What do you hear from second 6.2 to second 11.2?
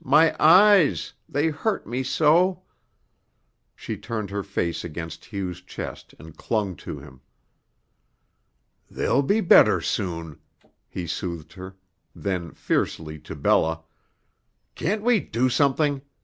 clung to him. "They'll be better soon," he